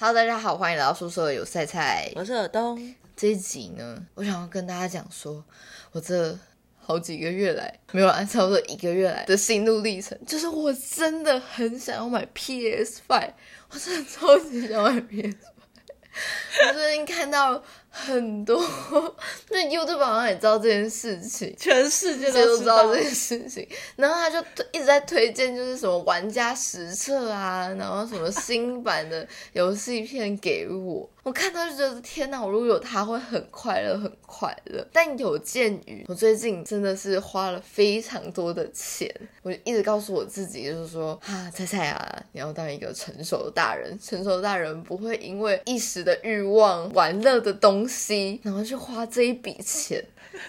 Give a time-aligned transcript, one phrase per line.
[0.00, 2.08] Hello，大家好，欢迎来到宿舍有菜菜。
[2.14, 5.44] 我是尔东，这一集呢，我想要跟大家讲说，
[5.90, 6.38] 我这
[6.78, 13.32] 好几个月来，没有按差不多一个月来的心路历程，就是我真的很想要买 PS Five，
[13.70, 16.68] 我真的超级想买 PS Five。
[16.68, 17.60] 我最近看到
[18.06, 18.62] 很多，
[19.50, 22.94] 那 YouTube 好像也知道这件事情，全世界都知道。
[22.94, 23.66] 这件事情，
[23.96, 24.38] 然后他就
[24.72, 31.08] 一直在推荐，就是什么玩家实测啊，然后什么新版的游戏片给我。
[31.28, 34.82] 我看到就觉得天哪，我如果有他会很快乐，很快乐。
[34.90, 50.02] 但有鉴于我最近真的是花了非常多的钱，我就一直告诉我自己，就是说啊，菜菜啊，你要当一个成熟的大人，成熟的大人不会因为一时的欲望、玩乐的东西，然后去花这一笔钱。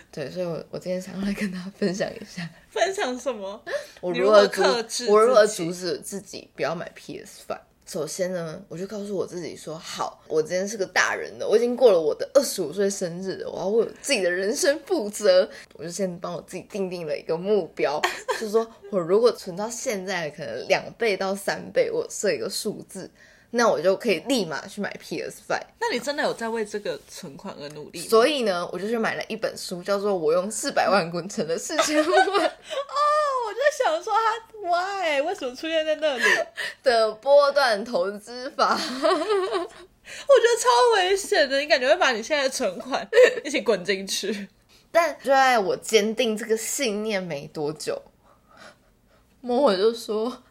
[0.10, 3.62] 对，所以我我今天想要来跟大家分享一下，分享什么？
[4.00, 7.60] 我如何阻克制我如何阻止自己不要买 PS Five。
[7.90, 15.50] 首先呢，我就告诉我自己说，好，我今天是个大人了，我已经过了我的二十五岁生日了，我要为我自己的人生负责。
[15.74, 18.00] 我就先帮我自己定定了一个目标，
[18.40, 23.10] 就是说我如果存到现在可能两倍到三倍，我设一个数字，
[23.52, 25.64] 那我就可以立马去买 PS Five。
[25.80, 28.06] 那你真的有在为这个存款而努力吗？
[28.08, 32.06] 所以呢，我就去买了一本书，叫做《我用四百万滚成了四千万》。
[32.30, 32.50] 哦
[33.48, 36.24] 我就想说他 why 为什么出现在那里？
[36.84, 43.08] 的波段投资法， 我觉得超危险的，你感觉会把你现在的存款
[43.44, 44.48] 一起滚进去。
[44.92, 48.00] 但就在我坚定这个信念没多久，
[49.42, 50.44] 摸我就说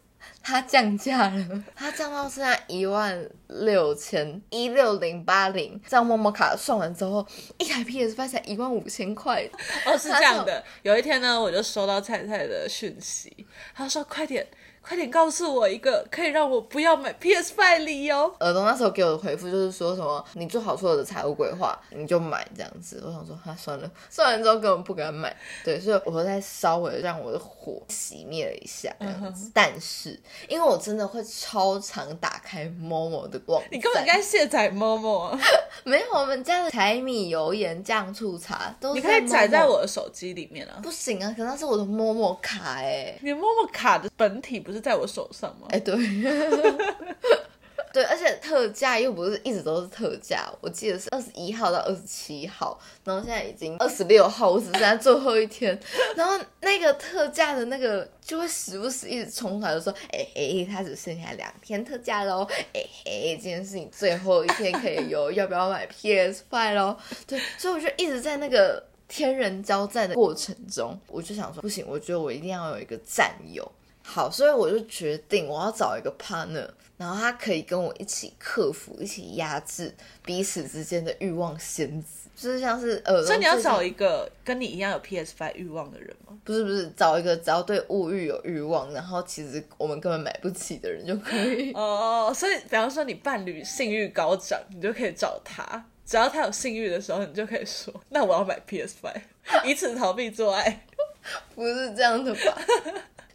[0.49, 7.27] 它降价了，它降到现在一万六千一六零八零，这样陌陌卡算完之后，
[7.59, 9.47] 一台 PS 发才一万五千块。
[9.85, 14.47] 哦，是这样的，有一天呢，我就收到菜菜的讯息，他说快点。
[14.83, 18.25] 快点告诉我一个可以让我不要买 PS Five 理由。
[18.41, 23.03] 耳东那时候给我的回复就是说什么，你做好所有的财务规划，你就买这样子。
[23.05, 25.35] 我想说，哈、算了，算完之后根本不敢买。
[25.65, 29.51] 对，所以我再稍微让我的火熄灭了一下这样子。
[29.53, 35.39] 但是，因为我真的会超常打开 Momo 的网站，你根本应该卸载 Momo 啊！
[35.85, 40.81] 没有我们家的柴米油盐酱醋茶都是你可以载在我的手机里面啊。
[40.83, 45.67] 不行啊，可那是我的 Momo 卡哎、你 Momo 卡的本体不是在我手上吗？
[45.71, 45.97] 哎、对，
[47.91, 55.77] 对，而且特价又不是一直都是特价，我记得是二十一号到二十七号，然后现在已经二十六号，我只剩下最后一天，
[56.15, 66.95] 然后那个特价的那个就会时不时一直冲出来，就说，哎、嘿，它只剩下两天特价喽，哎、嘿，今天是你最后一天可以有， 要不要买 PS Five 喽？
[67.27, 73.67] 对，所以我就一直在那个天人交战的过程中，我就想说，不行，我觉得我一定要有一个战友。
[74.11, 86.39] 好，所以我就决定我要找一个 partner，然后他可以跟我一起克服、一起压制彼此之间的欲望仙子，就是像是呃，所以你要找一个跟你一样有 PS Five 欲望的人吗？
[86.43, 91.73] 不是不是找一个只要对物欲有欲望，然后其实我们根本买不起的人就可以。
[91.75, 95.85] 哦，所以比方说你伴侣性欲高涨，你就可以找他。
[96.07, 99.21] 只要他有性欲的时候，你就可以说：“那我要买 PS Five，
[99.67, 100.87] 以此逃避做爱。
[101.55, 102.59] 不是这样的吧？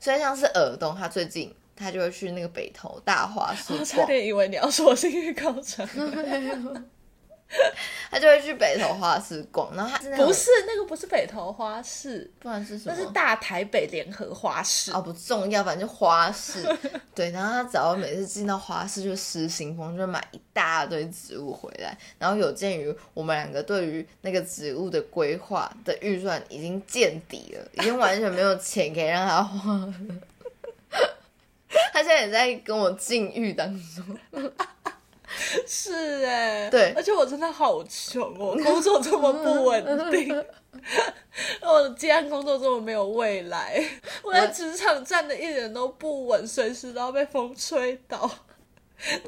[0.04, 5.88] 所以像是耳东，他最近他就会去那个北投大华”市我差，点以为你要说我性欲高涨，
[8.10, 12.96] 他就会去北投花市逛，然后他不是那个不是北投花市，不然是什么？
[12.96, 14.92] 那是大台北联合花市。
[14.92, 16.64] 哦，不重要，反正就花市。
[17.16, 21.98] 对，然后他只要每次进到花市就失心疯，就买一大堆植物回来。
[22.20, 29.94] 然后有鉴于我们两个对于那个植物的规划的预算已经见底了，已经完全没有钱可以让他花了。
[31.92, 34.52] 他现在也在跟我禁欲当中。
[35.68, 40.46] 是哎、对而且我真的好穷哦，工作这么不稳定，
[41.62, 43.84] 我的接案工作这么没有未来，
[44.24, 48.30] 我在职场站的一点都不稳，随时都要被风吹倒。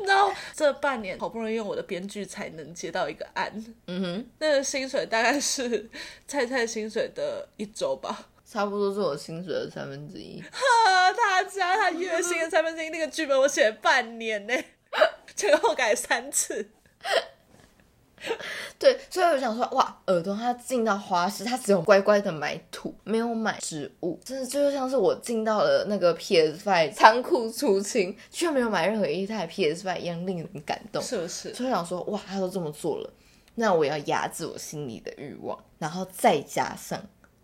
[0.05, 3.51] 然后这半年好不容易用我的编剧才能接到一个案，
[3.87, 5.90] 嗯哼，那个薪水大概是
[6.28, 8.29] 菜菜薪水的一周吧。
[8.49, 10.40] 差不多是我薪水的三分之一。
[10.40, 14.53] 啊，他加他月薪的三分之一，那个剧本我写了半年呢，
[15.36, 16.70] 前后改三次。
[18.80, 31.03] 对，所以我想说，哇，耳朵他进到花市，他只有乖乖的买土，没有买植物，真的就像是我进到了那个 PS Five 仓库出清，却没有买任何一台 PS Five 一样令人感动。
[31.03, 31.53] 是不是？
[31.53, 33.14] 所以我想说，哇，他都这么做了，
[33.53, 37.00] 那我要压制我心里的欲望，然后再加上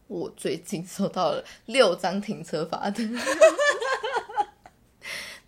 [0.07, 3.13] 我最近收到了六张停车罚单。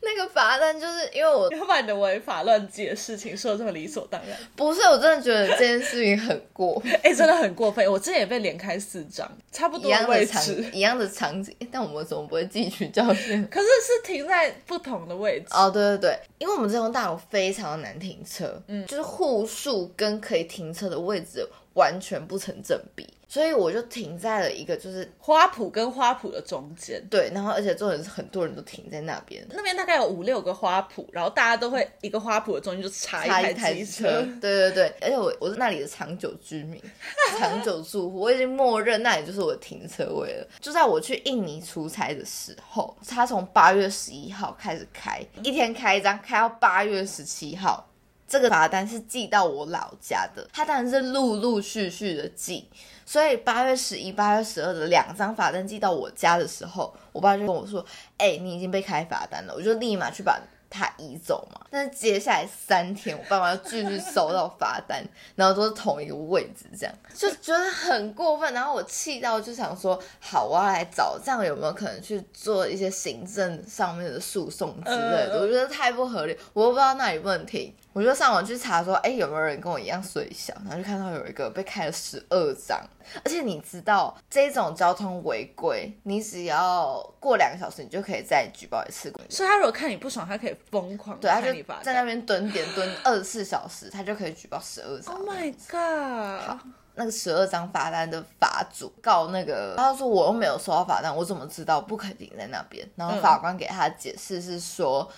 [0.05, 7.89] 那个罚单就是因为我你要把你的违法乱纪的事情说的这么理所当然，不是我真的觉得这件事情很过， 哎、真的很过分。
[7.89, 13.47] 我之前也被连开四张，差不多位样的场置，一样的场景，但我们怎么不会汲取教训？
[13.49, 15.47] 可是是停在不同的位置。
[15.51, 29.43] 哦，对对对，因为我们这栋大楼非常难停车，嗯，就是户数跟可以停车的位置完全不成正比，所以我就停在了一个就是花圃跟花圃的中间，对，然后而且重点是很多人都停在那边。
[29.49, 36.79] 那边大概有五六个花圃，然后大家都会一个花圃的中间就插插一一台车台机车。，对对对，而且我我是那里的长久居民，
[37.39, 40.47] 长久住户，我已经默认那里就是我的停车位了。
[40.59, 47.89] 就在我去印尼出差的时候，他从八月十一号开始开，一天开一张，开到八月十七号。
[48.33, 52.67] 这个罚单是寄到我老家的，他当然是陆陆续续的寄，
[53.05, 57.85] 所以八月十一、八月十二的两张罚单寄到我家的时候，我爸就跟我说
[58.17, 60.41] ：“哎、你已经被开罚单了。”我就立马去把
[60.73, 61.61] 它移走嘛。
[61.69, 65.03] 但是接下来三天，我爸妈又继续收到罚单，
[65.35, 68.53] 然后都是同一个位置，这样 就觉得很过分。
[68.53, 75.39] 然后我气到就想说，好，我要来找这样有没有可能去做一些行政上面的诉讼之类的？
[75.39, 77.75] 嗯我觉得太不合理，我又不知道那里问题。
[77.91, 80.51] 我就上网去查说，哎，有没有人跟我一样岁小？
[80.65, 82.81] 然后就看到有一个被开了十二张，
[83.23, 89.13] 而且你知道这种交通违规，你只要过两个小时，你就可以再举报一次。
[89.29, 91.53] 所以他如果看你不爽，他可以疯狂对，他就。
[91.81, 95.15] 在那边蹲点蹲二十四小时，他就可以举报十二张。
[95.15, 96.59] Oh my god！
[96.95, 102.87] 那个十二张罚单的法主告那个，他说我又没有收到罚单，我怎么知道不可以停在那边？
[102.95, 105.11] 然后法官给他解释是说。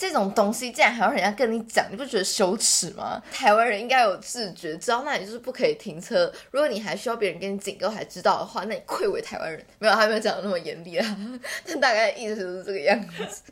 [0.00, 3.20] 这种东西竟然还要人家跟你讲，你不觉得羞耻吗？
[3.32, 6.32] 台湾人应该有自觉，知道那里就是不可以停车。
[6.52, 9.60] 如果你还需要别人跟你警告才知道的话，那你愧为台湾人。
[9.80, 11.16] 没有，他没有讲的那么严厉啊，
[11.66, 13.42] 但大概意思就是这个样子。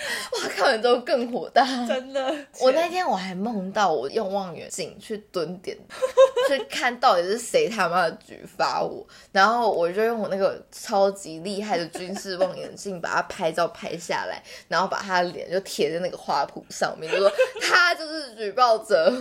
[0.32, 1.64] 哇，看完之后更火大。
[1.86, 5.76] 真的，我那天我还梦到我用望远镜去蹲点，
[6.48, 17.30] 去看到底是谁他妈的举发我，然后我就用我那个超级厉害的军事望远镜把他拍照拍下来，然后把他的脸就贴在那个花圃上面，就说
[17.60, 19.12] 他就是举报者。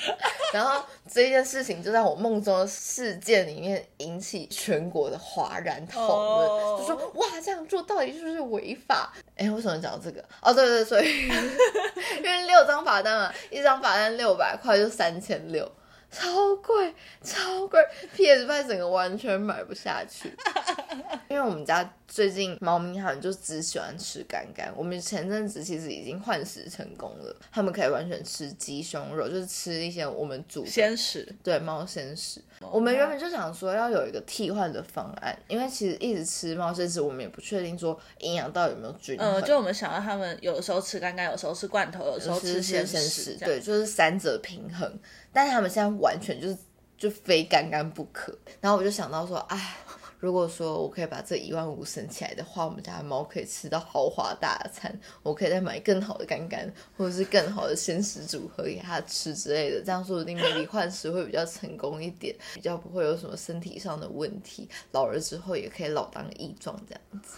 [0.52, 6.00] 然后这件事情就在我梦中的事件里面引起全国的哗然讨
[6.38, 9.12] 论哦就说哇这样做到底是不是违法？
[9.36, 10.24] 哎，为什么讲到这个？
[10.40, 11.28] 哦，对对，所以
[12.18, 15.70] 因为六张罚单嘛，一张罚单六百块就三千六，
[16.10, 17.80] 超贵超贵
[18.14, 20.32] ，PS 派整个完全买不下去。
[21.28, 31.28] 因为我们家最近猫咪好像就只喜欢吃干干，我们前阵子其实已经换食成功了，它们可以完全吃鸡胸肉，就是吃一些我们煮的鲜食。
[31.42, 32.42] 对猫鲜食。
[32.72, 39.34] 我们原本就想说要有一个替换的方案，因为其实一直吃猫鲜食，我们也不确定说营养到底有没有均衡。
[39.34, 44.98] 嗯，就我们想要他们有的时候吃干干，有时候吃罐头，有时候吃吃鲜鲜食，对，就是三者平衡。
[45.38, 46.58] 但他们现在完全就是
[46.96, 48.36] 就非干干不可。
[48.60, 49.76] 然后我就想到说，哎，
[50.18, 54.92] 如果说我可以把这一万五省起来的话，我们家的猫可以吃到豪华大餐，
[55.22, 67.36] 我可以再买更好的干干，或者是更好的鲜食组合给它吃之类的，这样说不定美丽换食会比较成功一点，比较不会有什么身体上的问题，老了之后也可以老当益壮这样子。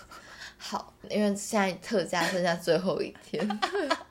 [0.56, 3.46] 好，因为现在特价剩下最后一天。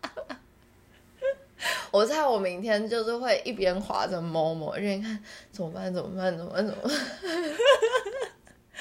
[1.91, 5.19] 我猜我明天就是会一边划着某某，一边看
[5.51, 6.91] 怎么办，怎么办，怎么办，怎么办？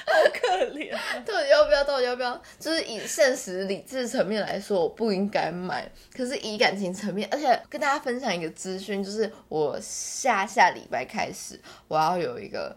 [0.07, 0.91] 好可怜。
[1.27, 1.85] 到底要不要？
[1.85, 2.41] 到底要不要？
[2.59, 5.91] 就是以现实理智层面来说，我不应该买。
[6.17, 12.75] 可是以感情层面，而且跟大家分享一个资讯，就是我下下礼拜开始，我要有一个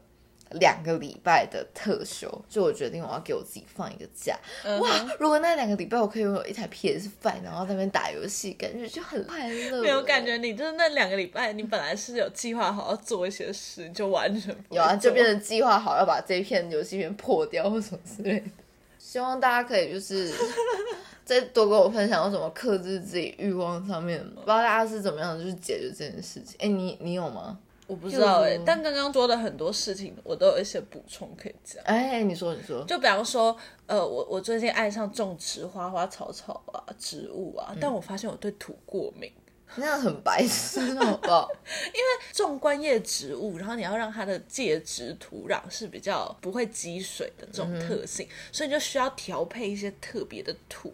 [0.59, 4.37] 两个礼拜的特休，就我决定我要给我自己放一个假。
[4.79, 5.09] 哇！
[5.19, 9.81] 如果那两个礼拜我可以拥有一台 PS Five，然后在那边打游戏，感觉就很快乐。
[9.81, 18.45] 没有感觉，你就是那两个礼拜，你本来是有计划好要做一些事，就完全不有啊，就做变成计划好要把这一片游戏片破掉或什么之类的。
[18.99, 20.31] 希望大家可以就是
[21.25, 26.55] 再多跟我分享有什么克制自己欲望上面，不知道大家是怎么样的去解决这件事情。
[26.59, 27.57] 哎，你你有吗？
[27.91, 31.83] 我不知道哎、就但刚刚说的很多事情，我都有一些补充可以讲。
[31.83, 33.53] 哎，你说你说，就比方说，
[33.85, 39.29] 呃，我我最近爱上种植花花草草啊、植物啊，但我发现我对土过敏。
[39.75, 41.49] 那样很白痴，好不好？
[41.87, 50.93] 因为种观叶植物，然后你要让它的介质土壤是比较不会积水的这种特性，所以你就需要调配一些特别的土。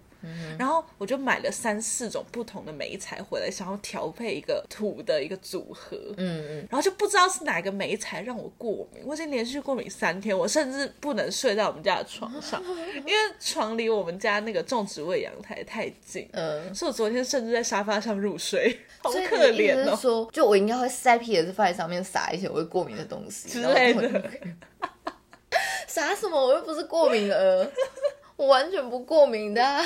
[0.57, 5.97] 然后我就买了三四种不同的梅材回来，想要调配一个土的一个组合。
[6.17, 12.61] 嗯嗯，然后就不知道是哪个梅材让我过敏，我已经连续过敏三天，我甚至不能睡在我们家的床上，
[12.95, 16.27] 因为床离我们家那个种植物阳台太近。
[16.33, 19.17] 嗯所以我昨天甚至在沙发上入睡，好可
[19.51, 19.95] 怜哦。
[19.95, 24.29] 是说，就我应该会塞 PS Five 上面撒一些我会过敏的东西之类的。
[25.87, 26.39] 撒什么？
[26.39, 27.71] 我又不是过敏儿，
[28.35, 29.83] 我完全不过敏的啊、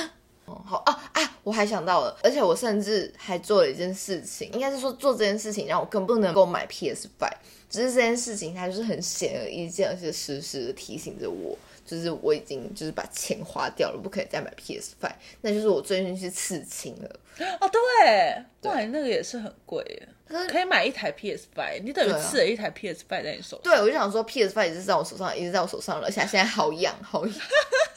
[0.51, 1.37] 哦，好啊啊！
[1.43, 7.33] 我还想到了，而且我甚至还做了一件事情，应该是说做这件事情让我更不能够买 PS Five。
[7.69, 15.13] 只是这件事情它就是很显而易见，而且时时的提醒着我，就是我已经就是把钱花掉了，不可以再买 PS Five。
[15.39, 17.19] 那就是我最近去刺青了。
[17.61, 23.61] 哦，对，哇，那个也是很贵耶，可是可以买一台 PS Five，你等于刺了一台 PS Five 在你手上。
[23.63, 27.35] 对，我就想说 PS Five 一直在我手上，一直在我手上了，而且现在好痒，好痒。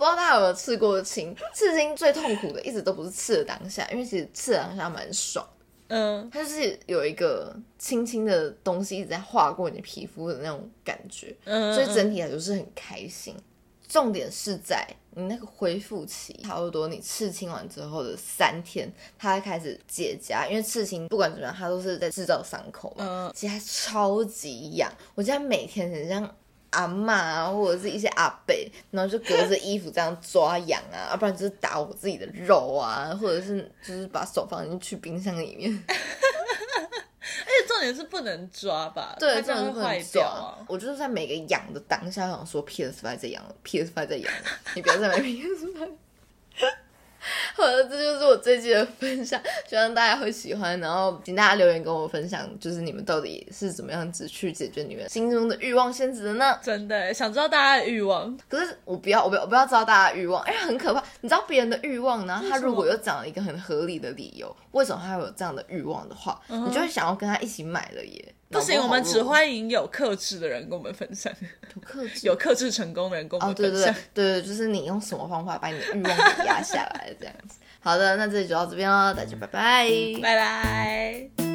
[0.00, 1.36] 不知道大家有没有刺过青？
[1.52, 5.46] 刺青最痛苦的一直都不是刺的当下，因为其实刺的当下蛮爽，
[5.88, 13.36] 嗯，它就是有一个轻轻的东西一直在划过你的皮肤的那种感觉，嗯所以整体来说是很开心。
[13.86, 18.88] 重点是在你那个恢复期，差不多你刺青完之后的三天，
[19.18, 24.88] 它会开始结痂，因为刺青不管怎么样，它都是在制造伤口嘛，嗯其实它超级痒。
[25.16, 26.36] 我现在每天很像
[26.70, 28.54] 阿妈啊，或者是一些阿伯，
[28.90, 35.84] 然后就隔着衣服这样抓痒啊，要不然就是打我自己的肉啊，或者是就是把手放进去冰箱里面。
[37.42, 39.16] 而且重点是不能抓吧？
[39.18, 40.58] 对，它这样样会坏掉啊。。
[40.68, 44.32] 我就是在每个痒的当下，想说 PS Five 在痒，PS Five 在痒，
[44.74, 45.90] 你不要再买 PS Five。
[47.54, 50.78] 好了，这就是我最近的分享，希望大家会喜欢。
[50.80, 56.58] 然后请大家留言跟我分享，就是你们到底是怎么样子去解决你们心中的欲望限制的呢？
[56.62, 61.02] 真的想知道大家的欲望，可是我不要，我不要，我不要知道大家的欲望，因为很可怕。
[61.20, 68.34] 你知道别人的欲望，然后他如果又讲了一个很合理的理由，为什么他会有这样的欲望的话，你就会想要跟他一起买了耶。
[68.50, 71.32] 嗯不行，我们只弱欢迎有克制的人跟我们分享，
[71.74, 74.02] 有克制有克制成功的人跟我哦，对对们分享。
[74.12, 77.60] 对对，就是你用什么方法把你的欲望给压下来，这样子。
[77.78, 79.88] 好的，那这里就到这边了，大家拜拜。
[80.20, 81.49] 拜拜。